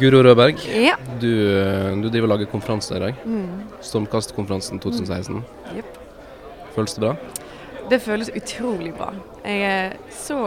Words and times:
Guro 0.00 0.22
Rødberg, 0.26 0.58
Ja. 0.66 0.96
du, 1.20 1.30
du 2.02 2.08
driver 2.10 2.26
og 2.26 2.32
lager 2.34 2.50
konferanse 2.50 2.96
i 2.96 3.00
dag. 3.02 3.14
Mm. 3.24 3.60
Stormkastkonferansen 3.84 4.80
2016. 4.82 5.42
Jepp. 5.76 5.98
Føles 6.74 6.96
det 6.96 7.04
bra? 7.04 7.12
Det 7.90 8.00
føles 8.02 8.30
utrolig 8.34 8.94
bra. 8.96 9.12
Jeg 9.44 9.62
er 9.68 9.96
så 10.10 10.38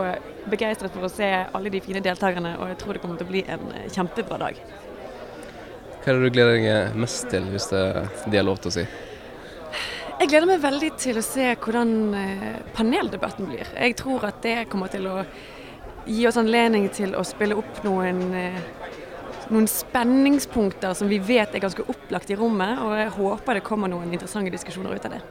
begeistret 0.51 0.91
for 0.91 1.05
å 1.07 1.11
se 1.11 1.27
alle 1.55 1.71
de 1.71 1.79
fine 1.85 2.01
deltakerne, 2.03 2.55
og 2.59 2.71
jeg 2.73 2.79
tror 2.81 2.97
det 2.97 3.03
kommer 3.03 3.19
til 3.21 3.27
å 3.27 3.31
bli 3.31 3.43
en 3.47 3.67
eh, 3.77 3.87
kjempebra 3.93 4.39
dag. 4.41 4.59
Hva 6.01 6.11
er 6.11 6.17
det 6.17 6.23
du 6.31 6.33
gleder 6.35 6.57
deg 6.57 6.97
mest 6.99 7.27
til, 7.31 7.47
hvis 7.53 7.69
det, 7.71 7.83
det 8.31 8.39
er 8.41 8.47
lov 8.47 8.59
til 8.63 8.71
å 8.71 8.75
si? 8.79 8.85
Jeg 10.17 10.31
gleder 10.31 10.49
meg 10.49 10.63
veldig 10.63 10.89
til 10.97 11.19
å 11.21 11.23
se 11.23 11.51
hvordan 11.61 11.93
eh, 12.17 12.47
paneldebatten 12.75 13.47
blir. 13.51 13.69
Jeg 13.77 13.95
tror 13.99 14.25
at 14.31 14.41
det 14.43 14.57
kommer 14.71 14.89
til 14.91 15.05
å 15.11 15.21
gi 16.07 16.23
oss 16.27 16.39
anledning 16.41 16.87
til 16.95 17.13
å 17.19 17.23
spille 17.27 17.55
opp 17.59 17.83
noen, 17.85 18.23
eh, 18.33 18.59
noen 19.53 19.67
spenningspunkter 19.71 20.93
som 20.97 21.09
vi 21.11 21.19
vet 21.23 21.55
er 21.55 21.63
ganske 21.63 21.85
opplagt 21.89 22.31
i 22.31 22.37
rommet, 22.39 22.79
og 22.83 22.95
jeg 22.99 23.13
håper 23.17 23.59
det 23.59 23.65
kommer 23.67 23.91
noen 23.91 24.11
interessante 24.13 24.53
diskusjoner 24.53 24.95
ut 24.95 25.07
av 25.09 25.17
det. 25.17 25.21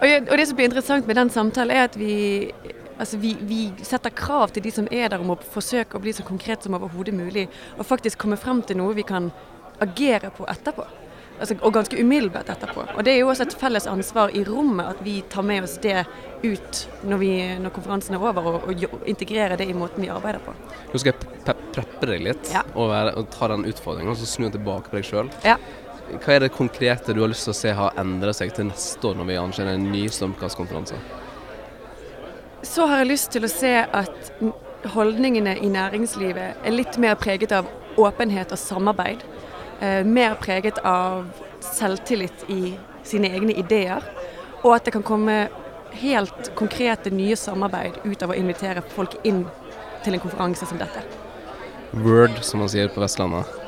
Og, 0.00 0.30
og 0.30 0.36
det 0.38 0.46
som 0.48 0.58
blir 0.58 0.70
interessant 0.70 1.08
med 1.08 1.18
den 1.18 1.32
samtalen, 1.32 1.74
er 1.76 1.88
at 1.88 1.98
vi, 1.98 2.50
altså 2.96 3.20
vi, 3.20 3.34
vi 3.46 3.60
setter 3.86 4.14
krav 4.16 4.54
til 4.54 4.64
de 4.64 4.72
som 4.74 4.88
er 4.90 5.12
der 5.12 5.22
om 5.22 5.34
å 5.34 5.38
forsøke 5.54 5.96
å 5.96 6.02
bli 6.02 6.14
så 6.16 6.26
konkret 6.26 6.66
som 6.66 6.76
overhodet 6.78 7.16
mulig, 7.16 7.48
og 7.76 7.88
faktisk 7.88 8.20
komme 8.20 8.40
frem 8.40 8.64
til 8.66 8.80
noe 8.80 8.96
vi 8.98 9.06
kan 9.06 9.30
agere 9.80 10.32
på 10.36 10.48
etterpå. 10.50 10.86
Altså, 11.40 11.56
og 11.64 11.72
ganske 11.72 11.96
umiddelbart 11.96 12.50
etterpå. 12.52 12.82
Og 12.94 13.04
Det 13.04 13.14
er 13.14 13.22
jo 13.22 13.28
også 13.32 13.46
et 13.46 13.54
felles 13.56 13.86
ansvar 13.88 14.32
i 14.36 14.42
rommet 14.44 14.90
at 14.92 14.98
vi 15.04 15.22
tar 15.32 15.42
med 15.42 15.64
oss 15.64 15.78
det 15.80 16.04
ut 16.44 16.80
når, 17.08 17.16
vi, 17.22 17.30
når 17.60 17.72
konferansen 17.72 18.14
er 18.14 18.20
over, 18.20 18.44
og, 18.44 18.68
og, 18.68 19.06
integrerer 19.08 19.56
det 19.56 19.68
i 19.70 19.76
måten 19.76 20.04
vi 20.04 20.10
arbeider 20.12 20.42
på. 20.44 20.52
Nå 20.92 21.00
skal 21.00 21.14
jeg 21.14 21.20
pe 21.46 21.56
preppe 21.70 22.08
deg 22.10 22.24
litt 22.24 22.50
Ja. 22.52 22.64
og, 22.74 22.90
være, 22.90 23.14
og 23.16 23.30
ta 23.30 23.48
den 23.52 23.64
utfordringen, 23.70 24.10
og 24.12 24.18
så 24.18 24.26
snu 24.26 24.50
tilbake 24.50 24.90
på 24.90 24.98
deg 24.98 25.06
sjøl. 25.06 25.30
Ja. 25.46 25.56
Hva 26.10 26.34
er 26.34 26.44
det 26.44 26.52
konkrete 26.52 27.14
du 27.14 27.20
har 27.22 27.30
lyst 27.30 27.46
til 27.46 27.54
å 27.54 27.58
se 27.60 27.72
har 27.78 27.98
endret 28.00 28.36
seg 28.36 28.52
til 28.56 28.66
neste 28.66 29.06
år, 29.06 29.14
når 29.16 29.28
vi 29.28 29.36
arrangerer 29.38 29.76
en 29.78 29.90
ny 29.92 30.08
Stormkastkonferanse? 30.10 30.98
Så 32.66 32.86
har 32.90 33.04
jeg 33.04 33.12
lyst 33.12 33.30
til 33.32 33.46
å 33.46 33.52
se 33.52 33.72
at 33.86 34.32
holdningene 34.94 35.54
i 35.62 35.70
næringslivet 35.70 36.66
er 36.66 36.74
litt 36.74 36.98
mer 36.98 37.14
preget 37.20 37.54
av 37.54 37.70
åpenhet 38.00 38.52
og 38.52 38.58
samarbeid. 38.60 39.22
Eh, 39.80 40.04
mer 40.04 40.34
preget 40.34 40.78
av 40.78 41.30
selvtillit 41.60 42.44
i 42.48 42.74
sine 43.02 43.30
egne 43.32 43.54
ideer. 43.56 44.04
Og 44.62 44.74
at 44.76 44.84
det 44.84 44.92
kan 44.92 45.04
komme 45.06 45.48
helt 45.96 46.50
konkrete 46.54 47.10
nye 47.10 47.36
samarbeid 47.36 48.02
ut 48.04 48.22
av 48.22 48.34
å 48.34 48.36
invitere 48.36 48.84
folk 48.94 49.16
inn 49.24 49.46
til 50.04 50.16
en 50.16 50.22
konferanse 50.22 50.68
som 50.68 50.80
dette. 50.80 51.02
Word, 51.92 52.42
som 52.44 52.60
man 52.60 52.70
sier 52.70 52.92
på 52.92 53.00
Vestlandet. 53.02 53.60